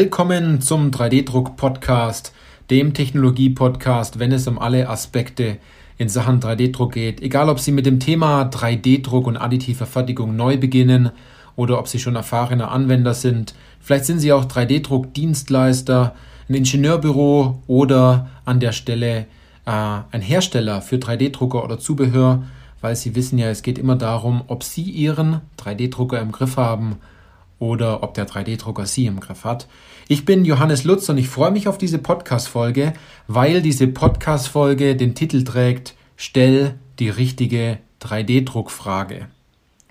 [0.00, 2.32] Willkommen zum 3D-Druck-Podcast,
[2.70, 5.58] dem Technologie-Podcast, wenn es um alle Aspekte
[5.98, 7.20] in Sachen 3D-Druck geht.
[7.20, 11.10] Egal, ob Sie mit dem Thema 3D-Druck und additiver Fertigung neu beginnen
[11.54, 13.54] oder ob Sie schon erfahrene Anwender sind.
[13.78, 16.14] Vielleicht sind Sie auch 3D-Druck-Dienstleister,
[16.48, 19.26] ein Ingenieurbüro oder an der Stelle
[19.66, 19.70] äh,
[20.12, 22.44] ein Hersteller für 3D-Drucker oder Zubehör,
[22.80, 26.96] weil Sie wissen ja, es geht immer darum, ob Sie Ihren 3D-Drucker im Griff haben
[27.60, 29.68] oder ob der 3D-Drucker Sie im Griff hat.
[30.08, 32.94] Ich bin Johannes Lutz und ich freue mich auf diese Podcast-Folge,
[33.28, 39.26] weil diese Podcast-Folge den Titel trägt Stell die richtige 3D-Druckfrage.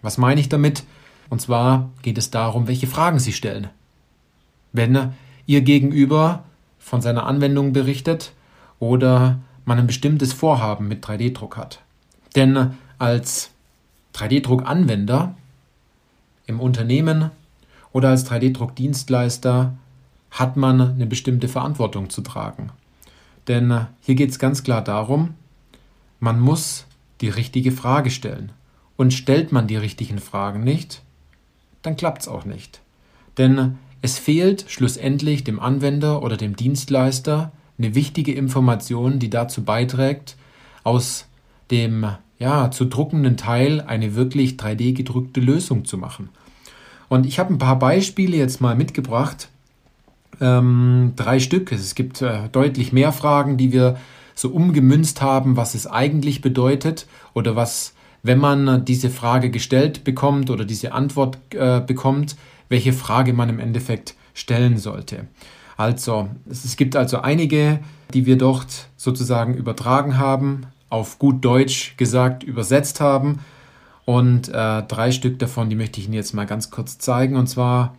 [0.02, 0.84] Was meine ich damit?
[1.30, 3.70] Und zwar geht es darum, welche Fragen Sie stellen.
[4.74, 5.14] Wenn
[5.46, 6.44] Ihr Gegenüber
[6.80, 8.34] von seiner Anwendung berichtet
[8.80, 11.82] oder man ein bestimmtes Vorhaben mit 3D-Druck hat.
[12.36, 13.52] Denn als
[14.16, 15.36] 3D-Druck-Anwender
[16.48, 17.32] im Unternehmen
[17.92, 19.78] oder als 3D-Druck-Dienstleister
[20.32, 22.72] hat man eine bestimmte Verantwortung zu tragen.
[23.48, 25.34] Denn hier geht es ganz klar darum,
[26.20, 26.86] man muss
[27.22, 28.52] die richtige Frage stellen.
[28.96, 31.02] Und stellt man die richtigen Fragen nicht,
[31.82, 32.82] dann klappt es auch nicht.
[33.38, 40.36] Denn es fehlt schlussendlich dem Anwender oder dem Dienstleister eine wichtige Information, die dazu beiträgt,
[40.84, 41.28] aus
[41.72, 42.06] dem
[42.40, 46.30] ja, zu druckenden Teil eine wirklich 3D gedrückte Lösung zu machen.
[47.10, 49.50] Und ich habe ein paar Beispiele jetzt mal mitgebracht.
[50.40, 51.72] Ähm, drei Stück.
[51.72, 53.98] Es gibt äh, deutlich mehr Fragen, die wir
[54.36, 57.94] so umgemünzt haben, was es eigentlich bedeutet oder was,
[58.24, 62.38] wenn man diese Frage gestellt bekommt oder diese Antwort äh, bekommt,
[62.70, 65.28] welche Frage man im Endeffekt stellen sollte.
[65.76, 67.80] Also, es gibt also einige,
[68.14, 73.40] die wir dort sozusagen übertragen haben, auf gut Deutsch gesagt übersetzt haben
[74.10, 77.36] und äh, drei Stück davon, die möchte ich Ihnen jetzt mal ganz kurz zeigen.
[77.36, 77.96] Und zwar,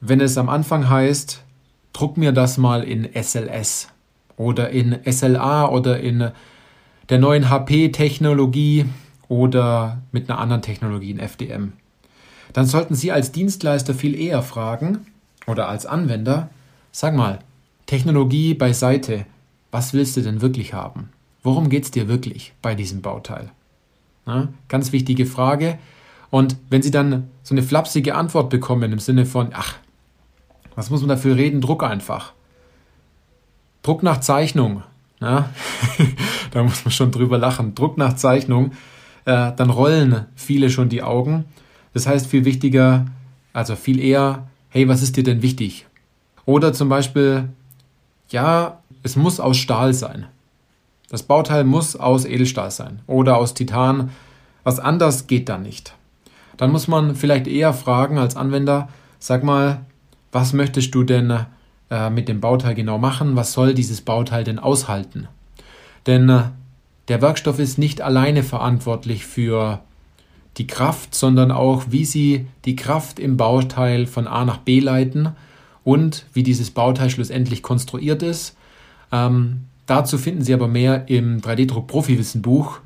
[0.00, 1.44] wenn es am Anfang heißt,
[1.92, 3.90] druck mir das mal in SLS
[4.36, 6.32] oder in SLA oder in
[7.10, 8.86] der neuen HP-Technologie
[9.28, 11.74] oder mit einer anderen Technologie in FDM.
[12.52, 15.06] Dann sollten Sie als Dienstleister viel eher fragen
[15.46, 16.50] oder als Anwender,
[16.90, 17.38] sag mal,
[17.86, 19.26] Technologie beiseite,
[19.70, 21.10] was willst du denn wirklich haben?
[21.44, 23.52] Worum geht es dir wirklich bei diesem Bauteil?
[24.26, 25.78] Ja, ganz wichtige Frage.
[26.30, 29.74] Und wenn Sie dann so eine flapsige Antwort bekommen im Sinne von, ach,
[30.76, 31.60] was muss man dafür reden?
[31.60, 32.32] Druck einfach.
[33.82, 34.82] Druck nach Zeichnung.
[35.20, 35.50] Ja,
[36.52, 37.74] da muss man schon drüber lachen.
[37.74, 38.72] Druck nach Zeichnung.
[39.24, 41.44] Äh, dann rollen viele schon die Augen.
[41.92, 43.06] Das heißt viel wichtiger,
[43.52, 45.86] also viel eher, hey, was ist dir denn wichtig?
[46.46, 47.48] Oder zum Beispiel,
[48.28, 50.26] ja, es muss aus Stahl sein.
[51.10, 54.10] Das Bauteil muss aus Edelstahl sein oder aus Titan.
[54.62, 55.94] Was anders geht da nicht.
[56.56, 58.88] Dann muss man vielleicht eher fragen als Anwender,
[59.18, 59.84] sag mal,
[60.30, 61.46] was möchtest du denn
[61.90, 63.34] äh, mit dem Bauteil genau machen?
[63.34, 65.26] Was soll dieses Bauteil denn aushalten?
[66.06, 66.42] Denn äh,
[67.08, 69.80] der Werkstoff ist nicht alleine verantwortlich für
[70.58, 75.30] die Kraft, sondern auch, wie sie die Kraft im Bauteil von A nach B leiten
[75.82, 78.56] und wie dieses Bauteil schlussendlich konstruiert ist.
[79.10, 82.78] Ähm, Dazu finden Sie aber mehr im 3D-Druck Profi-Wissen Buch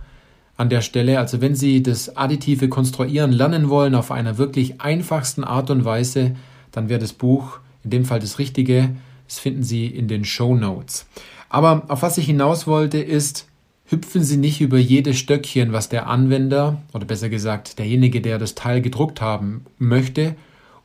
[0.57, 1.19] an der Stelle.
[1.19, 6.35] Also wenn Sie das additive Konstruieren lernen wollen auf einer wirklich einfachsten Art und Weise,
[6.73, 8.97] dann wäre das Buch in dem Fall das Richtige.
[9.29, 11.07] Das finden Sie in den Show Notes.
[11.51, 13.49] Aber auf was ich hinaus wollte, ist,
[13.85, 18.55] hüpfen Sie nicht über jedes Stöckchen, was der Anwender oder besser gesagt derjenige, der das
[18.55, 20.37] Teil gedruckt haben möchte,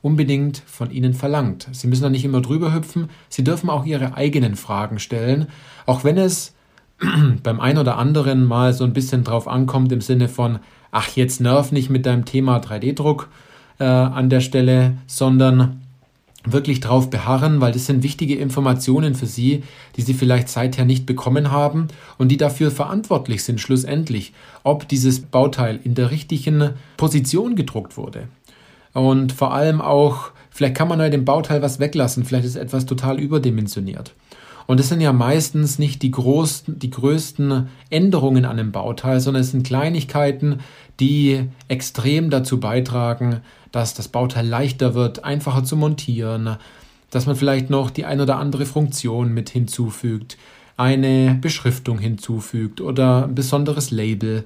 [0.02, 1.68] unbedingt von Ihnen verlangt.
[1.72, 5.48] Sie müssen da nicht immer drüber hüpfen, Sie dürfen auch Ihre eigenen Fragen stellen,
[5.86, 6.54] auch wenn es
[7.44, 10.60] beim einen oder anderen mal so ein bisschen drauf ankommt im Sinne von,
[10.92, 13.30] ach jetzt nerv nicht mit deinem Thema 3D-Druck
[13.80, 15.82] äh, an der Stelle, sondern
[16.46, 19.64] wirklich drauf beharren, weil das sind wichtige Informationen für Sie,
[19.98, 25.20] die Sie vielleicht seither nicht bekommen haben und die dafür verantwortlich sind, schlussendlich, ob dieses
[25.20, 28.30] Bauteil in der richtigen Position gedruckt wurde.
[28.94, 32.86] Und vor allem auch, vielleicht kann man bei dem Bauteil was weglassen, vielleicht ist etwas
[32.86, 34.14] total überdimensioniert.
[34.70, 39.42] Und es sind ja meistens nicht die, großen, die größten Änderungen an dem Bauteil, sondern
[39.42, 40.60] es sind Kleinigkeiten,
[41.00, 43.42] die extrem dazu beitragen,
[43.72, 46.58] dass das Bauteil leichter wird, einfacher zu montieren,
[47.10, 50.38] dass man vielleicht noch die ein oder andere Funktion mit hinzufügt,
[50.78, 54.44] eine Beschriftung hinzufügt oder ein besonderes Label.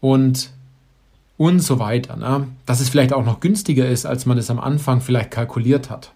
[0.00, 0.50] Und
[1.36, 2.16] und so weiter.
[2.16, 2.48] Ne?
[2.66, 6.12] Dass es vielleicht auch noch günstiger ist, als man es am Anfang vielleicht kalkuliert hat.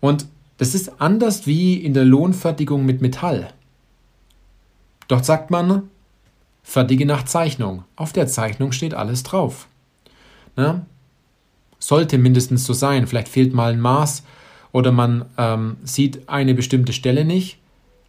[0.00, 0.26] Und
[0.58, 3.52] das ist anders wie in der Lohnfertigung mit Metall.
[5.08, 5.90] Dort sagt man,
[6.62, 7.84] fertige nach Zeichnung.
[7.94, 9.66] Auf der Zeichnung steht alles drauf.
[10.56, 10.86] Ne?
[11.78, 13.06] sollte mindestens so sein.
[13.06, 14.22] Vielleicht fehlt mal ein Maß
[14.72, 17.58] oder man ähm, sieht eine bestimmte Stelle nicht.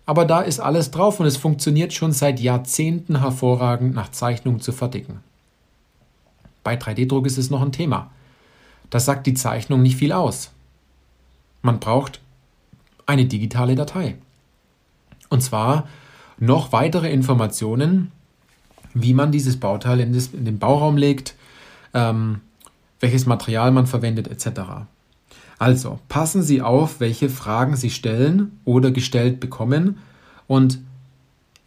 [0.05, 4.71] Aber da ist alles drauf und es funktioniert schon seit Jahrzehnten hervorragend nach Zeichnung zu
[4.71, 5.19] fertigen.
[6.67, 8.11] Bei 3D-Druck ist es noch ein Thema.
[8.89, 10.51] Da sagt die Zeichnung nicht viel aus.
[11.61, 12.19] Man braucht
[13.05, 14.17] eine digitale Datei.
[15.29, 15.87] Und zwar
[16.37, 18.11] noch weitere Informationen,
[18.93, 21.35] wie man dieses Bauteil in, das, in den Bauraum legt,
[21.93, 22.41] ähm,
[22.99, 24.87] welches Material man verwendet etc.
[25.59, 29.99] Also passen Sie auf, welche Fragen Sie stellen oder gestellt bekommen
[30.47, 30.79] und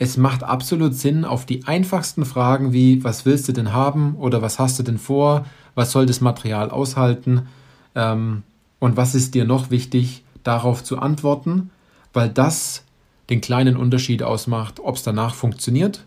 [0.00, 4.40] es macht absolut Sinn, auf die einfachsten Fragen wie was willst du denn haben oder
[4.40, 5.44] was hast du denn vor,
[5.74, 7.48] was soll das Material aushalten?
[7.94, 8.42] Ähm,
[8.78, 11.70] und was ist dir noch wichtig, darauf zu antworten,
[12.14, 12.84] weil das
[13.28, 16.06] den kleinen Unterschied ausmacht, ob es danach funktioniert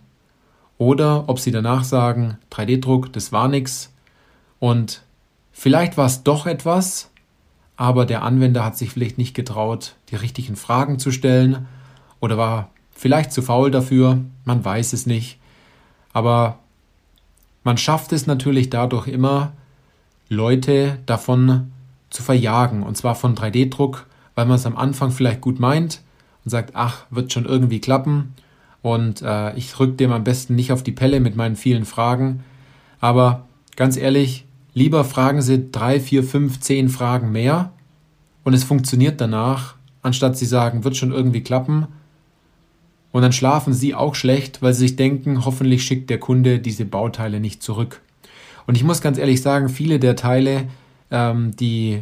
[0.80, 3.94] oder ob sie danach sagen, 3D-Druck, das war nichts
[4.58, 5.04] und
[5.52, 7.12] vielleicht war es doch etwas,
[7.78, 11.68] aber der Anwender hat sich vielleicht nicht getraut, die richtigen Fragen zu stellen
[12.20, 15.40] oder war vielleicht zu faul dafür, man weiß es nicht.
[16.14, 16.60] Aber
[17.64, 19.54] man schafft es natürlich dadurch immer,
[20.30, 21.72] Leute davon
[22.10, 26.02] zu verjagen, und zwar von 3D-Druck, weil man es am Anfang vielleicht gut meint
[26.44, 28.34] und sagt, ach, wird schon irgendwie klappen
[28.82, 32.44] und äh, ich rück dem am besten nicht auf die Pelle mit meinen vielen Fragen.
[33.00, 37.72] Aber ganz ehrlich, lieber fragen Sie drei, vier, fünf, zehn Fragen mehr
[38.44, 41.88] und es funktioniert danach, anstatt Sie sagen, wird schon irgendwie klappen.
[43.14, 46.84] Und dann schlafen Sie auch schlecht, weil Sie sich denken, hoffentlich schickt der Kunde diese
[46.84, 48.02] Bauteile nicht zurück.
[48.68, 50.68] Und ich muss ganz ehrlich sagen, viele der Teile,
[51.12, 52.02] ähm, die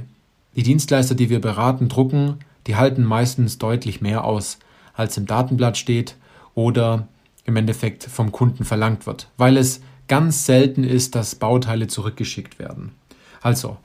[0.56, 4.60] die Dienstleister, die wir beraten, drucken, die halten meistens deutlich mehr aus,
[4.94, 6.16] als im Datenblatt steht
[6.56, 7.08] oder
[7.46, 12.92] im Endeffekt vom Kunden verlangt wird, weil es ganz selten ist, dass Bauteile zurückgeschickt werden.
[13.42, 13.78] Also,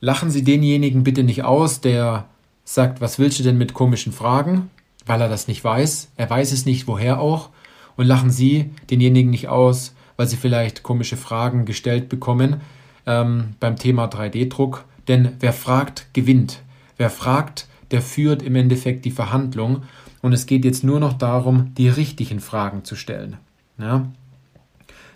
[0.00, 2.26] lachen Sie denjenigen bitte nicht aus, der
[2.64, 4.70] sagt, was willst du denn mit komischen Fragen,
[5.06, 6.12] weil er das nicht weiß.
[6.16, 7.50] Er weiß es nicht, woher auch.
[7.96, 12.60] Und lachen Sie denjenigen nicht aus, weil sie vielleicht komische Fragen gestellt bekommen
[13.06, 14.84] ähm, beim Thema 3D-Druck.
[15.08, 16.62] Denn wer fragt, gewinnt.
[16.98, 19.82] Wer fragt, der führt im Endeffekt die Verhandlung
[20.22, 23.38] und es geht jetzt nur noch darum, die richtigen Fragen zu stellen.
[23.78, 24.10] Ja?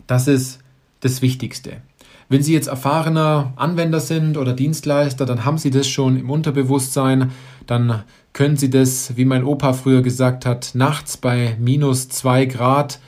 [0.07, 0.61] Das ist
[1.01, 1.83] das Wichtigste.
[2.31, 7.33] Wenn Sie jetzt erfahrener Anwender sind oder Dienstleister, dann haben Sie das schon im Unterbewusstsein.
[7.67, 12.99] Dann können Sie das, wie mein Opa früher gesagt hat, nachts bei minus zwei Grad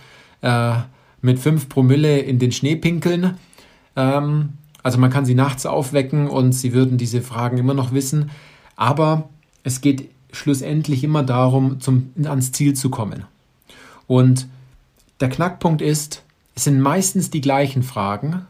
[0.43, 0.75] äh,
[1.21, 3.37] mit fünf Promille in den Schnee pinkeln.
[3.97, 4.51] Ähm,
[4.83, 8.31] also man kann Sie nachts aufwecken und Sie würden diese Fragen immer noch wissen.
[8.77, 9.29] Aber
[9.65, 13.25] es geht schlussendlich immer darum, zum, ans Ziel zu kommen.
[14.07, 14.47] Und
[15.21, 16.23] der Knackpunkt ist,
[16.55, 18.47] es sind meistens die gleichen Fragen,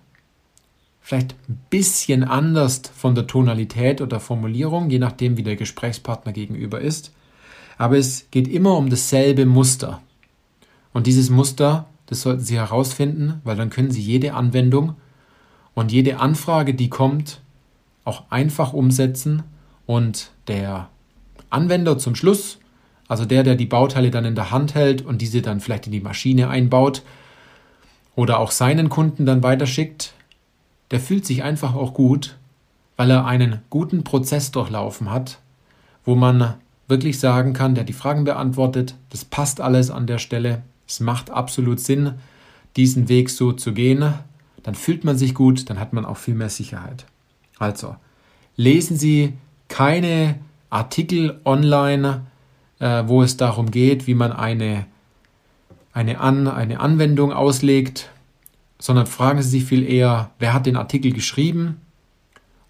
[1.06, 6.80] vielleicht ein bisschen anders von der Tonalität oder Formulierung, je nachdem, wie der Gesprächspartner gegenüber
[6.80, 7.12] ist.
[7.78, 10.02] Aber es geht immer um dasselbe Muster.
[10.92, 14.96] Und dieses Muster, das sollten Sie herausfinden, weil dann können Sie jede Anwendung
[15.74, 17.40] und jede Anfrage, die kommt,
[18.04, 19.44] auch einfach umsetzen
[19.86, 20.88] und der
[21.50, 22.58] Anwender zum Schluss,
[23.06, 25.92] also der, der die Bauteile dann in der Hand hält und diese dann vielleicht in
[25.92, 27.04] die Maschine einbaut
[28.16, 30.15] oder auch seinen Kunden dann weiterschickt,
[30.90, 32.36] der fühlt sich einfach auch gut,
[32.96, 35.38] weil er einen guten Prozess durchlaufen hat,
[36.04, 36.54] wo man
[36.88, 41.30] wirklich sagen kann, der die Fragen beantwortet, das passt alles an der Stelle, es macht
[41.30, 42.14] absolut Sinn,
[42.76, 44.14] diesen Weg so zu gehen,
[44.62, 47.06] dann fühlt man sich gut, dann hat man auch viel mehr Sicherheit.
[47.58, 47.96] Also,
[48.56, 49.34] lesen Sie
[49.68, 50.38] keine
[50.70, 52.22] Artikel online,
[52.78, 54.86] äh, wo es darum geht, wie man eine,
[55.92, 58.10] eine, An, eine Anwendung auslegt,
[58.78, 61.80] sondern fragen Sie sich viel eher, wer hat den Artikel geschrieben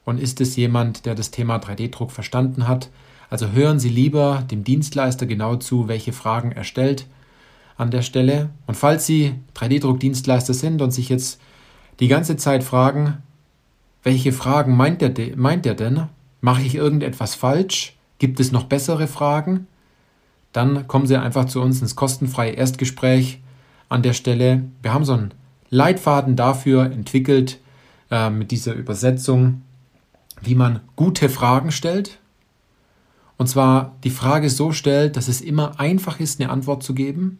[0.04, 2.90] und ist es jemand, der das Thema 3D-Druck verstanden hat.
[3.28, 7.06] Also hören Sie lieber dem Dienstleister genau zu, welche Fragen er stellt
[7.76, 8.50] an der Stelle.
[8.66, 11.40] Und falls Sie 3D-Druck-Dienstleister sind und sich jetzt
[12.00, 13.22] die ganze Zeit fragen,
[14.02, 16.08] welche Fragen meint er, meint er denn,
[16.46, 17.96] Mache ich irgendetwas falsch?
[18.18, 19.66] Gibt es noch bessere Fragen?
[20.52, 23.40] Dann kommen Sie einfach zu uns ins kostenfreie Erstgespräch
[23.88, 24.62] an der Stelle.
[24.80, 25.34] Wir haben so einen
[25.70, 27.58] Leitfaden dafür entwickelt
[28.10, 29.62] äh, mit dieser Übersetzung,
[30.40, 32.18] wie man gute Fragen stellt.
[33.38, 37.38] Und zwar die Frage so stellt, dass es immer einfach ist, eine Antwort zu geben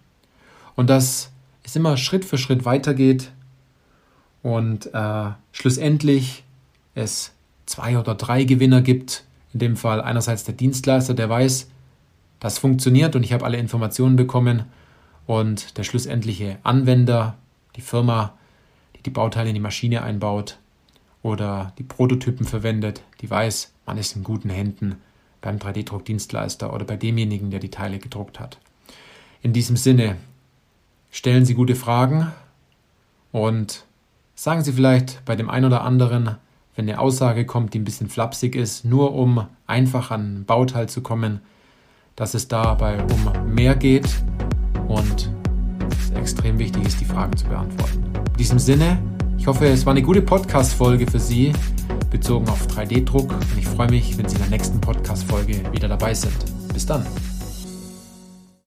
[0.74, 1.30] und dass
[1.62, 3.32] es immer Schritt für Schritt weitergeht
[4.42, 6.44] und äh, schlussendlich
[6.94, 7.32] es
[7.66, 9.24] zwei oder drei Gewinner gibt.
[9.52, 11.68] In dem Fall einerseits der Dienstleister, der weiß,
[12.40, 14.64] das funktioniert und ich habe alle Informationen bekommen.
[15.26, 17.36] Und der schlussendliche Anwender,
[17.76, 18.34] die Firma,
[18.96, 20.58] die die Bauteile in die Maschine einbaut.
[21.22, 24.96] oder die Prototypen verwendet, die weiß, man ist in guten Händen
[25.40, 28.58] beim 3D-Druckdienstleister oder bei demjenigen, der die Teile gedruckt hat.
[29.42, 30.16] In diesem Sinne,
[31.10, 32.30] stellen Sie gute Fragen
[33.32, 33.84] und
[34.36, 36.36] sagen Sie vielleicht bei dem einen oder anderen,
[36.76, 40.88] wenn eine Aussage kommt, die ein bisschen flapsig ist, nur um einfach an ein Bauteil
[40.88, 41.40] zu kommen,
[42.14, 44.08] dass es dabei um mehr geht
[44.86, 45.35] und
[46.26, 48.02] extrem wichtig ist, die Fragen zu beantworten.
[48.32, 48.98] In diesem Sinne,
[49.38, 51.52] ich hoffe, es war eine gute Podcast-Folge für Sie
[52.10, 56.14] bezogen auf 3D-Druck und ich freue mich, wenn Sie in der nächsten Podcast-Folge wieder dabei
[56.14, 56.34] sind.
[56.72, 57.06] Bis dann.